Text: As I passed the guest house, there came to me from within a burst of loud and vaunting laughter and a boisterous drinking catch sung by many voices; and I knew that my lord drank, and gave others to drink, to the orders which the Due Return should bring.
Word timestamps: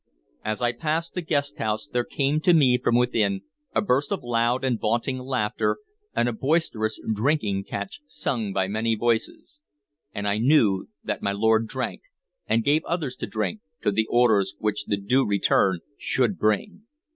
As 0.43 0.63
I 0.63 0.71
passed 0.71 1.13
the 1.13 1.21
guest 1.21 1.59
house, 1.59 1.87
there 1.87 2.03
came 2.03 2.39
to 2.41 2.55
me 2.55 2.79
from 2.79 2.95
within 2.95 3.43
a 3.75 3.83
burst 3.83 4.11
of 4.11 4.23
loud 4.23 4.65
and 4.65 4.79
vaunting 4.79 5.19
laughter 5.19 5.77
and 6.15 6.27
a 6.27 6.33
boisterous 6.33 6.99
drinking 7.13 7.65
catch 7.65 8.01
sung 8.07 8.51
by 8.51 8.67
many 8.67 8.95
voices; 8.95 9.59
and 10.11 10.27
I 10.27 10.39
knew 10.39 10.87
that 11.03 11.21
my 11.21 11.33
lord 11.33 11.67
drank, 11.67 12.01
and 12.47 12.63
gave 12.63 12.83
others 12.85 13.15
to 13.17 13.27
drink, 13.27 13.61
to 13.83 13.91
the 13.91 14.07
orders 14.09 14.55
which 14.57 14.85
the 14.85 14.97
Due 14.97 15.23
Return 15.27 15.81
should 15.99 16.39
bring. 16.39 16.81